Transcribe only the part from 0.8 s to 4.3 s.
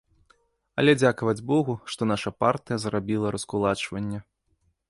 Але дзякаваць богу, што наша партыя зрабіла раскулачванне.